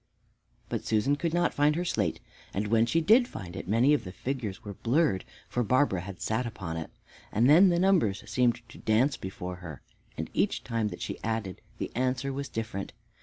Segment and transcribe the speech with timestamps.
[0.67, 2.19] But Susan could not find her slate,
[2.55, 6.19] and when she did find it many of the figures were blurred, for Barbara had
[6.23, 6.89] sat upon it.
[7.31, 9.83] And then the numbers seemed to dance before her,
[10.17, 12.93] and each time that she added, the answer was different.